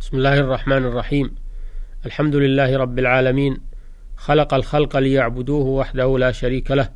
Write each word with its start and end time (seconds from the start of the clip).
بسم 0.00 0.16
الله 0.16 0.40
الرحمن 0.40 0.84
الرحيم. 0.84 1.34
الحمد 2.06 2.36
لله 2.36 2.76
رب 2.76 2.98
العالمين. 2.98 3.56
خلق 4.16 4.54
الخلق 4.54 4.96
ليعبدوه 4.96 5.66
وحده 5.66 6.18
لا 6.18 6.32
شريك 6.32 6.70
له. 6.70 6.88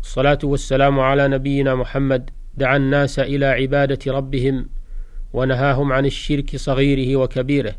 الصلاة 0.00 0.38
والسلام 0.44 1.00
على 1.00 1.28
نبينا 1.28 1.74
محمد. 1.74 2.30
دعا 2.54 2.76
الناس 2.76 3.18
إلى 3.18 3.46
عبادة 3.46 4.12
ربهم 4.12 4.68
ونهاهم 5.32 5.92
عن 5.92 6.06
الشرك 6.06 6.56
صغيره 6.56 7.16
وكبيره. 7.16 7.74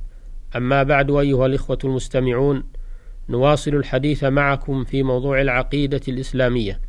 أما 0.55 0.83
بعد 0.83 1.11
أيها 1.11 1.45
الإخوة 1.45 1.77
المستمعون 1.83 2.63
نواصل 3.29 3.75
الحديث 3.75 4.23
معكم 4.23 4.83
في 4.83 5.03
موضوع 5.03 5.41
العقيدة 5.41 6.01
الإسلامية. 6.07 6.79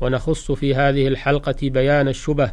ونخص 0.00 0.52
في 0.52 0.74
هذه 0.74 1.08
الحلقة 1.08 1.56
بيان 1.62 2.08
الشبه 2.08 2.52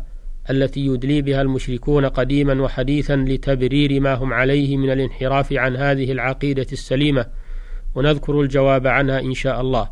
التي 0.49 0.85
يدلي 0.85 1.21
بها 1.21 1.41
المشركون 1.41 2.05
قديما 2.05 2.61
وحديثا 2.61 3.15
لتبرير 3.15 3.99
ما 3.99 4.13
هم 4.13 4.33
عليه 4.33 4.77
من 4.77 4.91
الانحراف 4.91 5.53
عن 5.53 5.75
هذه 5.75 6.11
العقيدة 6.11 6.67
السليمة 6.71 7.25
ونذكر 7.95 8.41
الجواب 8.41 8.87
عنها 8.87 9.19
إن 9.19 9.33
شاء 9.33 9.61
الله. 9.61 9.89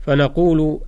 فنقول 0.00 0.80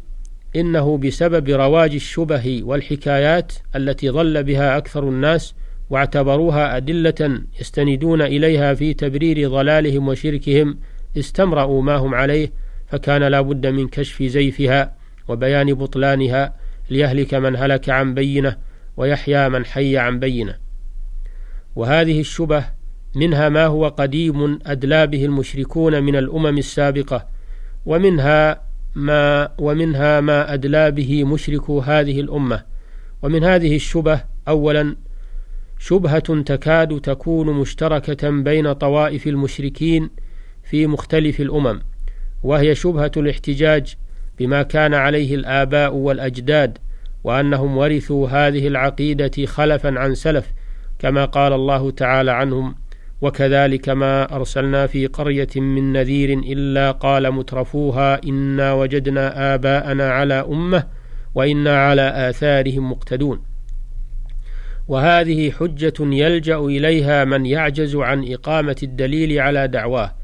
إنه 0.56 0.98
بسبب 0.98 1.48
رواج 1.48 1.94
الشبه 1.94 2.60
والحكايات 2.62 3.52
التي 3.76 4.08
ضل 4.08 4.42
بها 4.44 4.76
أكثر 4.76 5.08
الناس 5.08 5.54
واعتبروها 5.90 6.76
أدلة 6.76 7.42
يستندون 7.60 8.22
إليها 8.22 8.74
في 8.74 8.94
تبرير 8.94 9.50
ضلالهم 9.50 10.08
وشركهم 10.08 10.78
استمرأوا 11.18 11.82
ما 11.82 11.96
هم 11.96 12.14
عليه 12.14 12.52
فكان 12.86 13.22
لا 13.22 13.40
بد 13.40 13.66
من 13.66 13.88
كشف 13.88 14.22
زيفها 14.22 14.94
وبيان 15.28 15.74
بطلانها 15.74 16.54
ليهلك 16.90 17.34
من 17.34 17.56
هلك 17.56 17.88
عن 17.88 18.14
بينة 18.14 18.56
ويحيى 18.96 19.48
من 19.48 19.64
حي 19.64 19.98
عن 19.98 20.18
بينة. 20.18 20.54
وهذه 21.76 22.20
الشبه 22.20 22.64
منها 23.14 23.48
ما 23.48 23.66
هو 23.66 23.88
قديم 23.88 24.58
أدلى 24.66 25.06
به 25.06 25.24
المشركون 25.24 26.02
من 26.02 26.16
الأمم 26.16 26.58
السابقة 26.58 27.26
ومنها 27.86 28.62
ما 28.94 29.48
ومنها 29.58 30.20
ما 30.20 30.54
أدلى 30.54 30.90
به 30.90 31.24
مشركو 31.24 31.80
هذه 31.80 32.20
الأمة. 32.20 32.64
ومن 33.22 33.44
هذه 33.44 33.76
الشبه 33.76 34.20
أولا 34.48 34.96
شبهة 35.78 36.42
تكاد 36.42 37.00
تكون 37.00 37.60
مشتركة 37.60 38.30
بين 38.30 38.72
طوائف 38.72 39.26
المشركين 39.26 40.10
في 40.64 40.86
مختلف 40.86 41.40
الأمم 41.40 41.80
وهي 42.42 42.74
شبهة 42.74 43.12
الاحتجاج 43.16 43.94
بما 44.38 44.62
كان 44.62 44.94
عليه 44.94 45.34
الآباء 45.34 45.94
والأجداد 45.94 46.78
وأنهم 47.24 47.76
ورثوا 47.76 48.28
هذه 48.28 48.68
العقيدة 48.68 49.46
خلفا 49.46 49.98
عن 49.98 50.14
سلف 50.14 50.52
كما 50.98 51.24
قال 51.24 51.52
الله 51.52 51.90
تعالى 51.90 52.30
عنهم 52.30 52.74
وكذلك 53.20 53.88
ما 53.88 54.36
أرسلنا 54.36 54.86
في 54.86 55.06
قرية 55.06 55.48
من 55.56 55.92
نذير 55.92 56.32
إلا 56.38 56.90
قال 56.90 57.30
مترفوها 57.32 58.20
إنا 58.24 58.72
وجدنا 58.72 59.54
آباءنا 59.54 60.12
على 60.12 60.34
أمة 60.34 60.84
وإنا 61.34 61.86
على 61.86 62.30
آثارهم 62.30 62.90
مقتدون. 62.90 63.42
وهذه 64.88 65.50
حجة 65.50 65.94
يلجأ 66.00 66.58
إليها 66.58 67.24
من 67.24 67.46
يعجز 67.46 67.96
عن 67.96 68.32
إقامة 68.32 68.76
الدليل 68.82 69.40
على 69.40 69.68
دعواه 69.68 70.14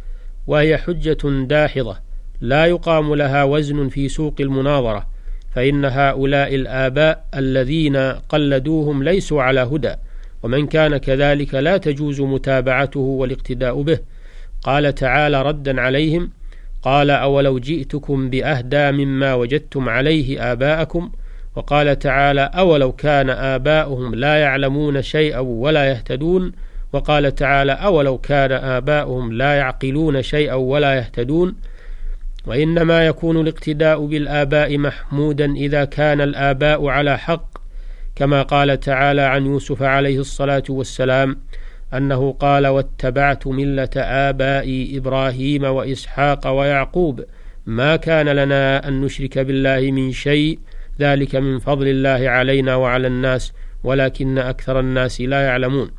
وهي 0.47 0.79
حجة 0.79 1.45
داحضة 1.45 1.97
لا 2.41 2.67
يقام 2.67 3.15
لها 3.15 3.45
وزن 3.45 3.89
في 3.89 4.09
سوق 4.09 4.35
المناظرة 4.41 5.07
فإن 5.55 5.85
هؤلاء 5.85 6.55
الآباء 6.55 7.25
الذين 7.35 7.97
قلدوهم 8.13 9.03
ليسوا 9.03 9.43
على 9.43 9.61
هدى 9.61 9.95
ومن 10.43 10.67
كان 10.67 10.97
كذلك 10.97 11.55
لا 11.55 11.77
تجوز 11.77 12.21
متابعته 12.21 13.01
والاقتداء 13.01 13.83
به. 13.83 13.99
قال 14.63 14.95
تعالى 14.95 15.43
ردا 15.43 15.81
عليهم 15.81 16.31
قال 16.83 17.11
أولو 17.11 17.59
جئتكم 17.59 18.31
بأهدى 18.31 18.93
مما 18.93 19.35
وجدتم 19.35 19.89
عليه 19.89 20.53
آباءكم؟ 20.53 21.11
وقال 21.57 21.99
تعالى 21.99 22.51
أولو 22.55 22.93
كان 22.93 23.31
آباؤهم 23.31 24.15
لا 24.15 24.37
يعلمون 24.37 25.03
شيئا 25.03 25.39
ولا 25.39 25.85
يهتدون؟ 25.85 26.53
وقال 26.93 27.35
تعالى 27.35 27.73
أولو 27.73 28.19
كان 28.19 28.53
آباؤهم 28.53 29.33
لا 29.33 29.55
يعقلون 29.55 30.23
شيئا 30.23 30.55
ولا 30.55 30.95
يهتدون؟ 30.95 31.55
وإنما 32.47 33.07
يكون 33.07 33.41
الاقتداء 33.41 34.07
بالآباء 34.07 34.79
محمودا 34.79 35.53
إذا 35.53 35.85
كان 35.85 36.21
الآباء 36.21 36.87
على 36.87 37.19
حق 37.19 37.59
كما 38.17 38.43
قال 38.43 38.81
تعالى 38.81 39.23
عن 39.23 39.47
يوسف 39.47 39.83
عليه 39.83 40.21
الصلاة 40.21 40.63
والسلام 40.69 41.37
أنه 41.95 42.33
قال 42.33 42.67
واتبعت 42.67 43.47
ملة 43.47 43.91
آبائي 43.97 44.99
إبراهيم 44.99 45.65
وإسحاق 45.65 46.47
ويعقوب 46.47 47.25
ما 47.67 47.97
كان 47.97 48.29
لنا 48.29 48.89
أن 48.89 49.01
نشرك 49.01 49.39
بالله 49.39 49.91
من 49.93 50.13
شيء 50.13 50.59
ذلك 51.01 51.37
من 51.37 51.59
فضل 51.59 51.89
الله 51.89 52.31
علينا 52.31 52.77
وعلى 52.77 53.07
الناس 53.07 53.53
ولكن 53.85 54.39
أكثر 54.39 54.81
الناس 54.81 55.21
لا 55.21 55.47
يعلمون 55.47 55.91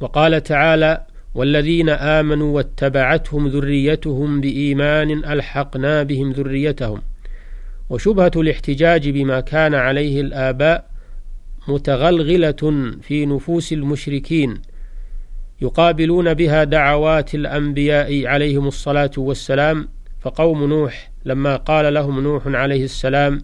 وقال 0.00 0.42
تعالى 0.42 1.00
والذين 1.34 1.88
آمنوا 1.88 2.56
واتبعتهم 2.56 3.48
ذريتهم 3.48 4.40
بإيمان 4.40 5.10
ألحقنا 5.10 6.02
بهم 6.02 6.32
ذريتهم. 6.32 7.02
وشبهة 7.90 8.32
الاحتجاج 8.36 9.08
بما 9.08 9.40
كان 9.40 9.74
عليه 9.74 10.20
الآباء 10.20 10.90
متغلغلة 11.68 12.92
في 13.02 13.26
نفوس 13.26 13.72
المشركين 13.72 14.62
يقابلون 15.60 16.34
بها 16.34 16.64
دعوات 16.64 17.34
الأنبياء 17.34 18.26
عليهم 18.26 18.68
الصلاة 18.68 19.10
والسلام. 19.16 19.88
فقوم 20.20 20.64
نوح 20.64 21.10
لما 21.24 21.56
قال 21.56 21.94
لهم 21.94 22.20
نوح 22.20 22.46
عليه 22.46 22.84
السلام 22.84 23.42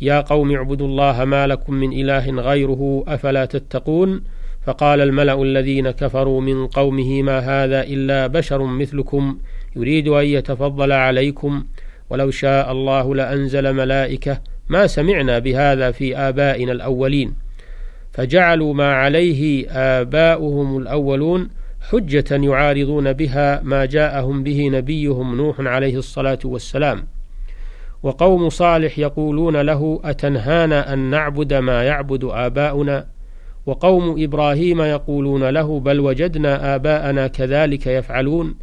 يا 0.00 0.20
قوم 0.20 0.54
اعبدوا 0.54 0.86
الله 0.86 1.24
ما 1.24 1.46
لكم 1.46 1.74
من 1.74 1.92
إله 1.92 2.30
غيره 2.30 3.04
أفلا 3.08 3.44
تتقون؟ 3.44 4.22
فقال 4.66 5.00
الملأ 5.00 5.42
الذين 5.42 5.90
كفروا 5.90 6.40
من 6.40 6.66
قومه 6.66 7.22
ما 7.22 7.38
هذا 7.38 7.82
إلا 7.82 8.26
بشر 8.26 8.62
مثلكم 8.62 9.38
يريد 9.76 10.08
أن 10.08 10.26
يتفضل 10.26 10.92
عليكم 10.92 11.64
ولو 12.10 12.30
شاء 12.30 12.72
الله 12.72 13.14
لأنزل 13.14 13.72
ملائكة 13.72 14.40
ما 14.68 14.86
سمعنا 14.86 15.38
بهذا 15.38 15.90
في 15.90 16.16
آبائنا 16.16 16.72
الأولين 16.72 17.34
فجعلوا 18.12 18.74
ما 18.74 18.94
عليه 18.94 19.70
آباؤهم 19.70 20.78
الأولون 20.78 21.48
حجة 21.90 22.24
يعارضون 22.30 23.12
بها 23.12 23.60
ما 23.62 23.84
جاءهم 23.84 24.42
به 24.42 24.68
نبيهم 24.68 25.36
نوح 25.36 25.60
عليه 25.60 25.96
الصلاة 25.98 26.38
والسلام 26.44 27.06
وقوم 28.02 28.48
صالح 28.48 28.98
يقولون 28.98 29.56
له 29.56 30.00
أتنهانا 30.04 30.92
أن 30.92 30.98
نعبد 30.98 31.54
ما 31.54 31.84
يعبد 31.84 32.24
آباؤنا 32.24 33.06
وقوم 33.66 34.22
إبراهيم 34.22 34.82
يقولون 34.82 35.48
له 35.48 35.80
بل 35.80 36.00
وجدنا 36.00 36.74
آباءنا 36.74 37.26
كذلك 37.26 37.86
يفعلون 37.86 38.54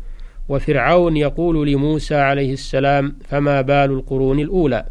وفرعون 0.50 1.18
يقول 1.18 1.68
لموسى 1.68 2.16
عليه 2.16 2.54
السلام 2.54 3.16
فما 3.30 3.62
بال 3.62 3.92
القرون 3.92 4.40
الأولى. 4.40 4.86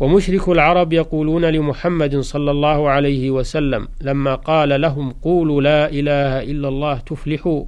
ومشرك 0.00 0.48
العرب 0.48 0.92
يقولون 0.92 1.44
لمحمد 1.44 2.20
صلى 2.20 2.50
الله 2.50 2.88
عليه 2.90 3.30
وسلم 3.30 3.88
لما 4.00 4.34
قال 4.34 4.80
لهم 4.80 5.10
قولوا 5.12 5.62
لا 5.62 5.88
إله 5.90 6.42
إلا 6.42 6.68
الله 6.68 6.98
تفلحوا 6.98 7.64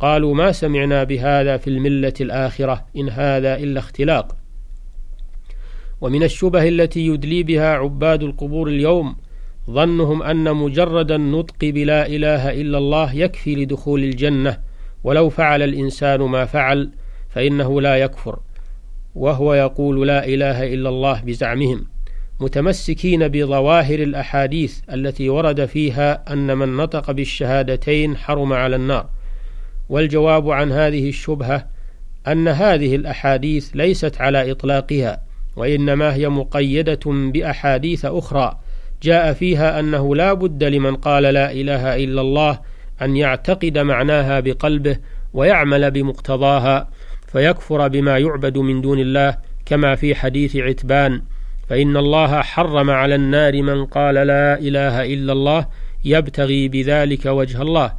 قالوا 0.00 0.34
ما 0.34 0.52
سمعنا 0.52 1.04
بهذا 1.04 1.56
في 1.56 1.70
الملة 1.70 2.12
الآخرة 2.20 2.84
إن 2.96 3.08
هذا 3.08 3.56
إلا 3.56 3.78
اختلاق. 3.80 4.36
ومن 6.00 6.22
الشبه 6.22 6.68
التي 6.68 7.06
يدلي 7.06 7.42
بها 7.42 7.74
عباد 7.74 8.22
القبور 8.22 8.68
اليوم 8.68 9.16
ظنهم 9.70 10.22
أن 10.22 10.56
مجرد 10.56 11.12
النطق 11.12 11.56
بلا 11.62 12.06
إله 12.06 12.50
إلا 12.60 12.78
الله 12.78 13.14
يكفي 13.14 13.54
لدخول 13.54 14.04
الجنة. 14.04 14.58
ولو 15.04 15.28
فعل 15.28 15.62
الإنسان 15.62 16.20
ما 16.20 16.44
فعل 16.44 16.90
فإنه 17.30 17.80
لا 17.80 17.96
يكفر 17.96 18.38
وهو 19.14 19.54
يقول 19.54 20.06
لا 20.06 20.26
إله 20.26 20.74
إلا 20.74 20.88
الله 20.88 21.20
بزعمهم. 21.20 21.86
متمسكين 22.40 23.28
بظواهر 23.28 23.98
الأحاديث 23.98 24.80
التي 24.92 25.28
ورد 25.28 25.64
فيها 25.64 26.32
أن 26.32 26.58
من 26.58 26.76
نطق 26.76 27.10
بالشهادتين 27.10 28.16
حرم 28.16 28.52
على 28.52 28.76
النار. 28.76 29.06
والجواب 29.88 30.50
عن 30.50 30.72
هذه 30.72 31.08
الشبهة 31.08 31.66
أن 32.26 32.48
هذه 32.48 32.96
الأحاديث 32.96 33.70
ليست 33.74 34.20
على 34.20 34.50
إطلاقها 34.50 35.20
وإنما 35.56 36.14
هي 36.14 36.28
مقيدة 36.28 37.00
بأحاديث 37.06 38.04
أخرى 38.04 38.58
جاء 39.02 39.32
فيها 39.32 39.80
أنه 39.80 40.16
لا 40.16 40.32
بد 40.32 40.64
لمن 40.64 40.96
قال 40.96 41.22
لا 41.22 41.52
إله 41.52 42.04
إلا 42.04 42.20
الله 42.20 42.60
أن 43.02 43.16
يعتقد 43.16 43.78
معناها 43.78 44.40
بقلبه 44.40 44.96
ويعمل 45.32 45.90
بمقتضاها 45.90 46.88
فيكفر 47.26 47.88
بما 47.88 48.18
يعبد 48.18 48.58
من 48.58 48.80
دون 48.80 48.98
الله 48.98 49.36
كما 49.66 49.94
في 49.94 50.14
حديث 50.14 50.56
عتبان 50.56 51.22
فإن 51.68 51.96
الله 51.96 52.42
حرم 52.42 52.90
على 52.90 53.14
النار 53.14 53.62
من 53.62 53.84
قال 53.86 54.14
لا 54.14 54.58
إله 54.58 55.14
إلا 55.14 55.32
الله 55.32 55.66
يبتغي 56.04 56.68
بذلك 56.68 57.26
وجه 57.26 57.62
الله. 57.62 57.92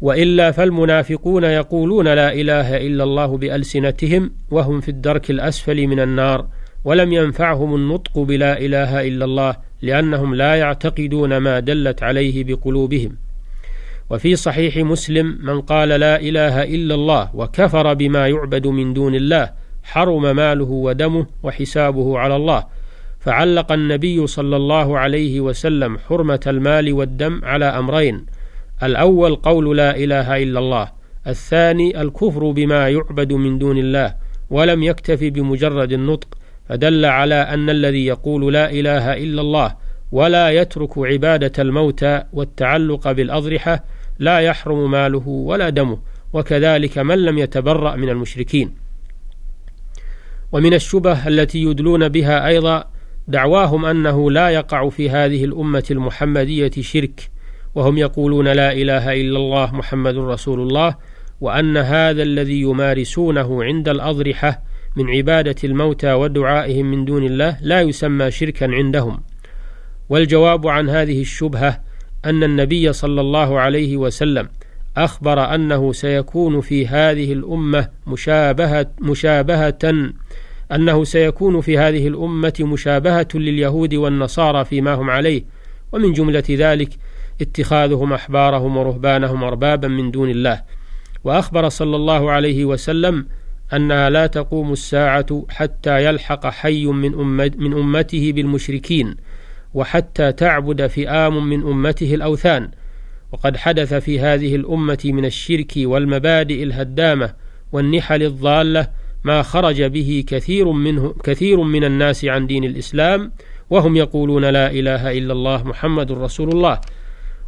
وإلا 0.00 0.50
فالمنافقون 0.50 1.44
يقولون 1.44 2.08
لا 2.08 2.32
إله 2.32 2.76
إلا 2.76 3.04
الله 3.04 3.38
بألسنتهم 3.38 4.32
وهم 4.50 4.80
في 4.80 4.88
الدرك 4.88 5.30
الأسفل 5.30 5.86
من 5.86 6.00
النار. 6.00 6.46
ولم 6.84 7.12
ينفعهم 7.12 7.74
النطق 7.74 8.18
بلا 8.18 8.58
إله 8.58 9.08
إلا 9.08 9.24
الله 9.24 9.56
لأنهم 9.82 10.34
لا 10.34 10.54
يعتقدون 10.54 11.36
ما 11.36 11.60
دلت 11.60 12.02
عليه 12.02 12.44
بقلوبهم. 12.44 13.16
وفي 14.10 14.36
صحيح 14.36 14.76
مسلم 14.76 15.38
من 15.42 15.60
قال 15.60 15.88
لا 15.88 16.20
إله 16.20 16.62
إلا 16.62 16.94
الله 16.94 17.30
وكفر 17.34 17.94
بما 17.94 18.28
يعبد 18.28 18.66
من 18.66 18.94
دون 18.94 19.14
الله 19.14 19.50
حرم 19.82 20.36
ماله 20.36 20.70
ودمه 20.70 21.26
وحسابه 21.42 22.18
على 22.18 22.36
الله 22.36 22.64
فعلق 23.20 23.72
النبي 23.72 24.26
صلى 24.26 24.56
الله 24.56 24.98
عليه 24.98 25.40
وسلم 25.40 25.98
حرمة 25.98 26.40
المال 26.46 26.92
والدم 26.92 27.40
على 27.44 27.64
أمرين 27.64 28.26
الأول 28.82 29.36
قول 29.36 29.76
لا 29.76 29.96
إله 29.96 30.42
إلا 30.42 30.58
الله 30.58 30.88
الثاني 31.26 32.00
الكفر 32.00 32.50
بما 32.50 32.88
يعبد 32.88 33.32
من 33.32 33.58
دون 33.58 33.78
الله 33.78 34.14
ولم 34.50 34.82
يكتفي 34.82 35.30
بمجرد 35.30 35.92
النطق 35.92 36.28
فدل 36.70 37.04
على 37.04 37.34
أن 37.34 37.70
الذي 37.70 38.06
يقول 38.06 38.52
لا 38.52 38.70
إله 38.70 39.12
إلا 39.12 39.40
الله 39.40 39.76
ولا 40.12 40.50
يترك 40.50 40.98
عبادة 40.98 41.62
الموتى 41.62 42.22
والتعلق 42.32 43.12
بالأضرحة 43.12 43.84
لا 44.18 44.38
يحرم 44.38 44.90
ماله 44.90 45.28
ولا 45.28 45.68
دمه 45.68 45.98
وكذلك 46.32 46.98
من 46.98 47.24
لم 47.24 47.38
يتبرأ 47.38 47.96
من 47.96 48.08
المشركين. 48.08 48.74
ومن 50.52 50.74
الشبه 50.74 51.28
التي 51.28 51.62
يدلون 51.62 52.08
بها 52.08 52.46
أيضا 52.46 52.84
دعواهم 53.28 53.84
أنه 53.84 54.30
لا 54.30 54.50
يقع 54.50 54.88
في 54.88 55.10
هذه 55.10 55.44
الأمة 55.44 55.84
المحمدية 55.90 56.70
شرك 56.80 57.30
وهم 57.74 57.98
يقولون 57.98 58.48
لا 58.48 58.72
إله 58.72 59.12
إلا 59.12 59.38
الله 59.38 59.74
محمد 59.74 60.16
رسول 60.16 60.60
الله 60.60 60.94
وأن 61.40 61.76
هذا 61.76 62.22
الذي 62.22 62.60
يمارسونه 62.60 63.64
عند 63.64 63.88
الأضرحة 63.88 64.69
من 65.00 65.10
عبادة 65.10 65.54
الموتى 65.64 66.12
ودعائهم 66.12 66.90
من 66.90 67.04
دون 67.04 67.24
الله 67.24 67.58
لا 67.62 67.80
يسمى 67.80 68.30
شركا 68.30 68.74
عندهم. 68.74 69.20
والجواب 70.08 70.66
عن 70.66 70.90
هذه 70.90 71.20
الشبهة 71.20 71.80
أن 72.24 72.42
النبي 72.44 72.92
صلى 72.92 73.20
الله 73.20 73.60
عليه 73.60 73.96
وسلم 73.96 74.48
أخبر 74.96 75.54
أنه 75.54 75.92
سيكون 75.92 76.60
في 76.60 76.86
هذه 76.86 77.32
الأمة 77.32 77.88
مشابهه 78.06 78.86
مشابهه 79.00 80.12
أنه 80.72 81.04
سيكون 81.04 81.60
في 81.60 81.78
هذه 81.78 82.08
الأمة 82.08 82.54
مشابهة 82.60 83.28
لليهود 83.34 83.94
والنصارى 83.94 84.64
فيما 84.64 84.94
هم 84.94 85.10
عليه 85.10 85.42
ومن 85.92 86.12
جملة 86.12 86.44
ذلك 86.50 86.88
اتخاذهم 87.40 88.12
أحبارهم 88.12 88.76
ورهبانهم 88.76 89.44
أربابا 89.44 89.88
من 89.88 90.10
دون 90.10 90.30
الله. 90.30 90.62
وأخبر 91.24 91.68
صلى 91.68 91.96
الله 91.96 92.30
عليه 92.30 92.64
وسلم 92.64 93.26
أنها 93.74 94.10
لا 94.10 94.26
تقوم 94.26 94.72
الساعة 94.72 95.46
حتى 95.48 96.04
يلحق 96.04 96.46
حي 96.46 96.86
من, 96.86 97.12
من 97.56 97.72
أمته 97.72 98.32
بالمشركين 98.32 99.16
وحتى 99.74 100.32
تعبد 100.32 100.86
فئام 100.86 101.48
من 101.48 101.62
أمته 101.62 102.14
الأوثان. 102.14 102.70
وقد 103.32 103.56
حدث 103.56 103.94
في 103.94 104.20
هذه 104.20 104.56
الأمة 104.56 104.98
من 105.04 105.24
الشرك 105.24 105.72
والمبادئ 105.76 106.62
الهدامة 106.62 107.34
والنحل 107.72 108.22
الضالة 108.22 108.88
ما 109.24 109.42
خرج 109.42 109.82
به 109.82 110.24
كثير 110.26 110.70
منه 110.72 111.14
كثير 111.24 111.62
من 111.62 111.84
الناس 111.84 112.24
عن 112.24 112.46
دين 112.46 112.64
الإسلام 112.64 113.32
وهم 113.70 113.96
يقولون 113.96 114.44
لا 114.44 114.70
إله 114.70 115.18
إلا 115.18 115.32
الله 115.32 115.62
محمد 115.62 116.12
رسول 116.12 116.48
الله. 116.48 116.80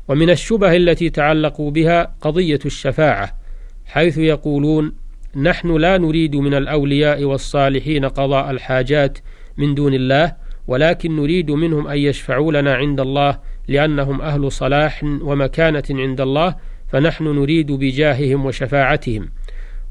ومن 0.09 0.31
الشبه 0.31 0.77
التي 0.77 1.11
تعلقوا 1.11 1.71
بها 1.71 2.15
قضية 2.21 2.59
الشفاعة 2.67 3.39
حيث 3.87 4.19
يقولون 4.19 4.93
نحن 5.37 5.77
لا 5.77 5.99
نريد 5.99 6.37
من 6.37 6.55
الأولياء 6.55 7.25
والصالحين 7.25 8.05
قضاء 8.05 8.51
الحاجات 8.51 9.19
من 9.57 9.75
دون 9.75 9.95
الله 9.95 10.37
ولكن 10.67 11.17
نريد 11.17 11.51
منهم 11.51 11.87
أن 11.87 11.99
يشفعوا 11.99 12.53
لنا 12.53 12.75
عند 12.75 13.01
الله 13.01 13.39
لأنهم 13.69 14.21
أهل 14.21 14.53
صلاح 14.53 15.05
ومكانة 15.05 15.85
عند 15.91 16.21
الله 16.21 16.55
فنحن 16.89 17.25
نريد 17.25 17.73
بجاههم 17.73 18.47
وشفاعتهم. 18.47 19.29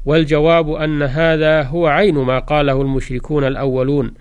والجواب 0.04 0.70
أن 0.70 1.02
هذا 1.02 1.62
هو 1.62 1.86
عين 1.86 2.14
ما 2.14 2.38
قاله 2.38 2.82
المشركون 2.82 3.44
الأولون 3.44 4.14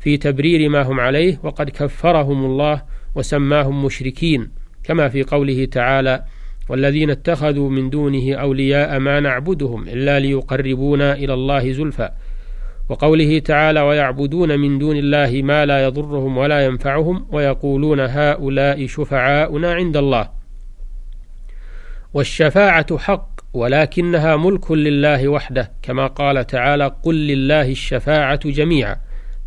في 0.00 0.16
تبرير 0.16 0.68
ما 0.68 0.82
هم 0.82 1.00
عليه 1.00 1.40
وقد 1.42 1.70
كفرهم 1.70 2.44
الله 2.44 2.82
وسماهم 3.14 3.84
مشركين 3.84 4.50
كما 4.84 5.08
في 5.08 5.22
قوله 5.22 5.64
تعالى 5.64 6.24
والذين 6.68 7.10
اتخذوا 7.10 7.70
من 7.70 7.90
دونه 7.90 8.34
أولياء 8.34 8.98
ما 8.98 9.20
نعبدهم 9.20 9.88
إلا 9.88 10.20
ليقربونا 10.20 11.12
إلى 11.14 11.34
الله 11.34 11.72
زلفى. 11.72 12.10
وقوله 12.88 13.38
تعالى 13.38 13.80
ويعبدون 13.80 14.58
من 14.58 14.78
دون 14.78 14.96
الله 14.96 15.40
ما 15.44 15.66
لا 15.66 15.84
يضرهم 15.84 16.38
ولا 16.38 16.64
ينفعهم 16.64 17.26
ويقولون 17.32 18.00
هؤلاء 18.00 18.86
شفعاؤنا 18.86 19.72
عند 19.72 19.96
الله. 19.96 20.28
والشفاعة 22.14 22.98
حق 22.98 23.28
ولكنها 23.54 24.36
ملك 24.36 24.70
لله 24.70 25.28
وحده 25.28 25.72
كما 25.82 26.06
قال 26.06 26.46
تعالى 26.46 26.96
قل 27.02 27.14
لله 27.14 27.70
الشفاعة 27.70 28.40
جميعا 28.50 28.96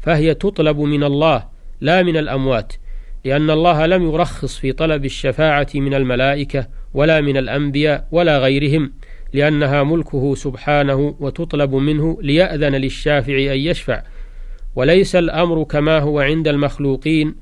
فهي 0.01 0.33
تطلب 0.33 0.79
من 0.79 1.03
الله 1.03 1.43
لا 1.81 2.03
من 2.03 2.17
الأموات 2.17 2.73
لأن 3.25 3.49
الله 3.49 3.85
لم 3.85 4.03
يرخص 4.03 4.57
في 4.57 4.71
طلب 4.71 5.05
الشفاعة 5.05 5.67
من 5.75 5.93
الملائكة 5.93 6.67
ولا 6.93 7.21
من 7.21 7.37
الأنبياء 7.37 8.07
ولا 8.11 8.37
غيرهم 8.39 8.91
لأنها 9.33 9.83
ملكه 9.83 10.35
سبحانه 10.35 11.15
وتطلب 11.19 11.75
منه 11.75 12.17
ليأذن 12.21 12.75
للشافع 12.75 13.33
أن 13.33 13.59
يشفع. 13.59 14.01
وليس 14.75 15.15
الأمر 15.15 15.63
كما 15.63 15.99
هو 15.99 16.19
عند 16.19 16.47
المخلوقين 16.47 17.35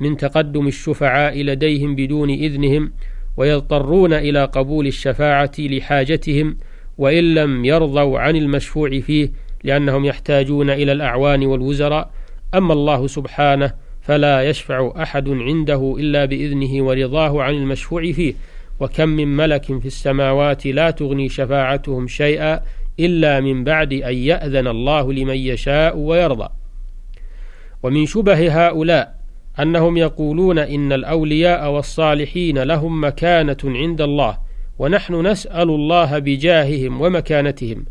من 0.00 0.16
تقدم 0.16 0.66
الشفعاء 0.66 1.42
لديهم 1.42 1.94
بدون 1.94 2.30
إذنهم 2.30 2.92
ويضطرون 3.36 4.12
إلى 4.12 4.44
قبول 4.44 4.86
الشفاعة 4.86 5.52
لحاجتهم 5.58 6.56
وإن 6.98 7.34
لم 7.34 7.64
يرضوا 7.64 8.18
عن 8.18 8.36
المشفوع 8.36 9.00
فيه 9.00 9.32
لأنهم 9.64 10.04
يحتاجون 10.04 10.70
إلى 10.70 10.92
الأعوان 10.92 11.46
والوزراء. 11.46 12.10
أما 12.54 12.72
الله 12.72 13.06
سبحانه 13.06 13.72
فلا 14.02 14.42
يشفع 14.42 14.92
أحد 15.02 15.28
عنده 15.28 15.96
إلا 15.98 16.24
بإذنه 16.24 16.84
ورضاه 16.84 17.42
عن 17.42 17.54
المشفوع 17.54 18.12
فيه. 18.12 18.34
وكم 18.80 19.08
من 19.08 19.36
ملك 19.36 19.64
في 19.64 19.86
السماوات 19.86 20.66
لا 20.66 20.90
تغني 20.90 21.28
شفاعتهم 21.28 22.06
شيئا 22.06 22.60
إلا 23.00 23.40
من 23.40 23.64
بعد 23.64 23.92
أن 23.92 24.14
يأذن 24.14 24.66
الله 24.66 25.12
لمن 25.12 25.36
يشاء 25.36 25.96
ويرضى. 25.96 26.48
ومن 27.82 28.06
شبه 28.06 28.66
هؤلاء 28.66 29.14
أنهم 29.60 29.96
يقولون 29.96 30.58
إن 30.58 30.92
الأولياء 30.92 31.70
والصالحين 31.70 32.58
لهم 32.62 33.04
مكانة 33.04 33.56
عند 33.64 34.00
الله 34.00 34.38
ونحن 34.78 35.26
نسأل 35.26 35.70
الله 35.70 36.18
بجاههم 36.18 37.00
ومكانتهم 37.00 37.84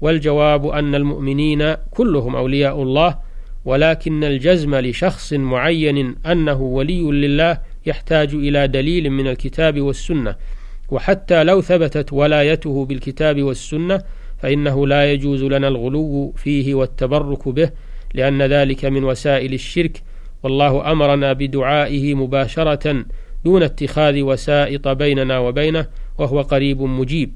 والجواب 0.00 0.66
أن 0.66 0.94
المؤمنين 0.94 1.74
كلهم 1.74 2.36
أولياء 2.36 2.82
الله 2.82 3.18
ولكن 3.64 4.24
الجزم 4.24 4.74
لشخص 4.74 5.32
معين 5.32 6.16
أنه 6.26 6.60
ولي 6.60 7.02
لله 7.02 7.58
يحتاج 7.86 8.34
إلى 8.34 8.68
دليل 8.68 9.10
من 9.10 9.26
الكتاب 9.26 9.80
والسنة 9.80 10.36
وحتى 10.90 11.44
لو 11.44 11.60
ثبتت 11.60 12.12
ولايته 12.12 12.84
بالكتاب 12.84 13.42
والسنة 13.42 14.02
فإنه 14.38 14.86
لا 14.86 15.12
يجوز 15.12 15.44
لنا 15.44 15.68
الغلو 15.68 16.32
فيه 16.36 16.74
والتبرك 16.74 17.48
به 17.48 17.70
لأن 18.14 18.42
ذلك 18.42 18.84
من 18.84 19.04
وسائل 19.04 19.54
الشرك. 19.54 20.02
والله 20.42 20.92
أمرنا 20.92 21.32
بدعائه 21.32 22.14
مباشرة 22.14 23.04
دون 23.44 23.62
اتخاذ 23.62 24.20
وسائط 24.20 24.88
بيننا 24.88 25.38
وبينه 25.38 25.86
وهو 26.18 26.40
قريب 26.40 26.82
مجيب. 26.82 27.32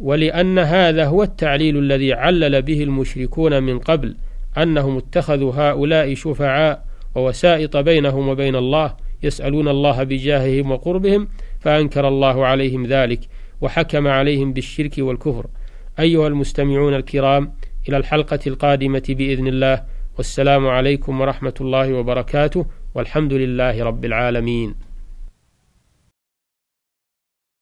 ولأن 0.00 0.58
هذا 0.58 1.06
هو 1.06 1.22
التعليل 1.22 1.78
الذي 1.78 2.12
علل 2.12 2.62
به 2.62 2.82
المشركون 2.82 3.62
من 3.62 3.78
قبل 3.78 4.16
أنهم 4.58 4.96
اتخذوا 4.96 5.52
هؤلاء 5.54 6.14
شفعاء 6.14 6.84
ووسائط 7.14 7.76
بينهم 7.76 8.28
وبين 8.28 8.56
الله 8.56 8.94
يسألون 9.22 9.68
الله 9.68 10.02
بجاههم 10.02 10.70
وقربهم 10.70 11.28
فأنكر 11.60 12.08
الله 12.08 12.46
عليهم 12.46 12.86
ذلك 12.86 13.20
وحكم 13.60 14.08
عليهم 14.08 14.52
بالشرك 14.52 14.94
والكفر. 14.98 15.46
أيها 15.98 16.28
المستمعون 16.28 16.94
الكرام 16.94 17.52
إلى 17.88 17.96
الحلقة 17.96 18.38
القادمة 18.46 19.02
بإذن 19.08 19.46
الله. 19.46 19.82
والسلام 20.16 20.66
عليكم 20.66 21.20
ورحمة 21.20 21.54
الله 21.60 21.92
وبركاته. 21.92 22.66
والحمد 22.94 23.32
لله 23.32 23.84
رب 23.84 24.04
العالمين. 24.04 24.89